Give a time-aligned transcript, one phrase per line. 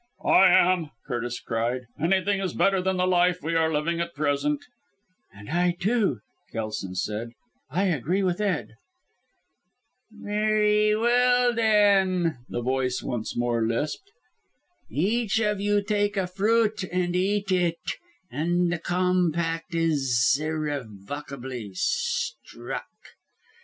[0.25, 1.81] "I am!" Curtis cried.
[1.99, 4.59] "Anything is better than the life we are living at present."
[5.31, 7.33] "And I, too," Kelson said.
[7.69, 8.69] "I agree with Ed."
[10.09, 14.09] "Very well then," the voice once more lisped.
[14.89, 17.93] "Each of you take a fruit and eat it,
[18.31, 22.89] and the compact is irrevocably struck.